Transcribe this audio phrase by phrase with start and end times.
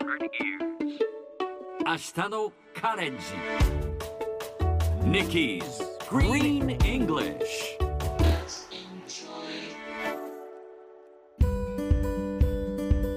[0.00, 3.24] 明日のカレンジ。
[5.02, 7.38] Nikki's Green English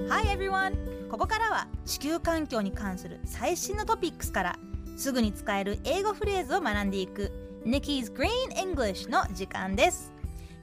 [0.09, 1.07] Hi everyone!
[1.09, 4.55] ここからは地球環境に関する最新のトピックスから
[4.97, 7.31] すぐに使える英語フレーズを学んでいく
[7.63, 10.11] Nikki's Green English の時間です。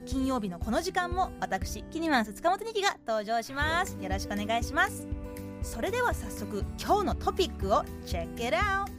[0.05, 3.95] 金曜日のこの時間も私キニマンス塚本ニキが登場します。
[4.01, 5.18] よろしくお願いします。
[5.61, 8.89] それでは早速今日のトピックを Check it out!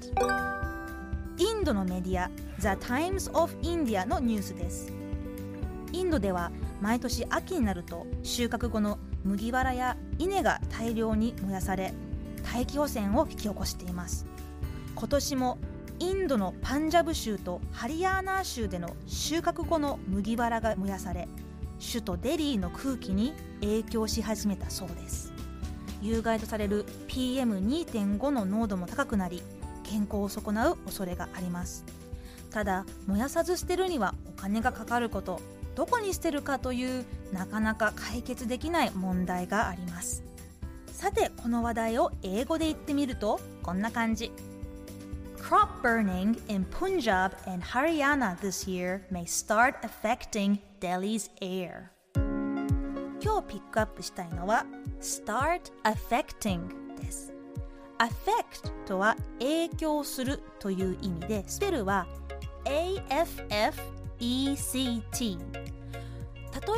[1.38, 4.92] インドのメディア The Times of India のニュースです。
[5.92, 11.92] インドでは毎年秋になると収穫後の麦わらや稲が大量に燃やされ
[12.52, 14.26] 大気汚染を引き起こしています。
[14.94, 15.58] 今年も
[15.98, 21.28] インドのパンジャブ州とハリヤーナー州での収穫後の麦わらが燃やされ
[21.80, 25.29] 首都デリーの空気に影響し始めたそうです。
[26.02, 29.42] 有害とされる PM2.5 の濃度も高くなり
[29.84, 31.84] 健康を損なう恐れがあります。
[32.50, 35.40] ただ燃やさず捨てるにはお金がかかること
[35.76, 40.24] どこに捨てるかというなかなか解決できない問題があります。
[40.92, 44.32] さてこの話題を英語で言ってみるとこんな感じ。
[45.38, 51.99] Crop burning in Punjab and Haryana this year may start affecting Delhi's air.
[53.22, 54.64] 今日ピックアップしたいのは
[55.00, 57.34] start affecting です。
[57.98, 62.06] affect とは影響するという意味でスペルは
[62.64, 63.38] AFFECT
[65.38, 65.38] 例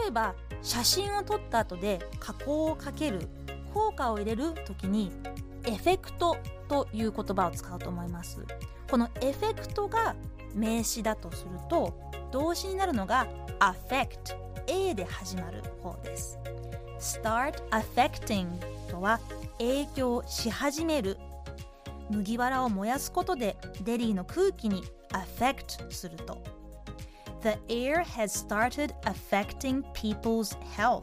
[0.09, 3.29] えば写真を撮った後で加工をかける
[3.73, 5.13] 効果を入れる時に
[5.65, 6.37] エフェクト
[6.69, 8.45] という言葉を使うと思います。
[8.91, 10.17] このエフェクトが
[10.55, 11.95] 名詞だとすると
[12.33, 13.27] 動詞になるのが
[13.61, 16.39] affect A で始まる方です。
[16.99, 18.47] start affecting
[18.89, 19.21] とは
[19.59, 21.19] 影響し始める。
[22.11, 26.43] 麦わらを燃やすことでデリーの空気に affect すると。
[27.43, 31.03] The air has started affecting people's health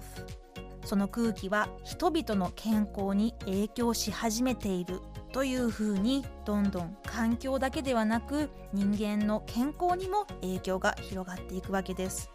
[0.85, 5.01] その空気は人々の健康に影響し始めている。
[5.31, 12.31] というふうにどんどん環境だけではなく人間の健康にも影響が広がっていくわけです。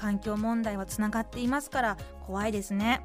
[0.00, 1.96] 環境問題はつながっていますから
[2.26, 3.02] 怖いですね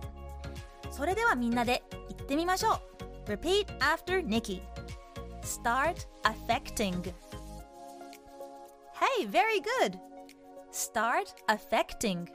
[0.91, 2.79] それではみんなで言ってみましょ
[3.28, 4.61] う Repeat after Nikki
[5.41, 7.13] Start affecting
[8.94, 10.00] Hey, very good
[10.72, 12.29] Start affecting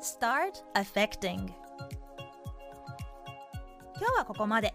[0.00, 1.50] Start affecting
[4.00, 4.72] 今日はここまで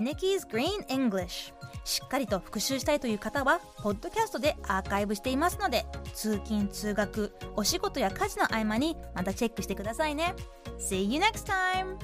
[0.00, 1.52] Nikki's Green English
[1.84, 10.34] しっかりと復習したいという方はポッドキャストでアーカイブしていますので通勤通学お仕事や家事の合間にまたチェックしてくださいね
[10.78, 11.96] See you next time!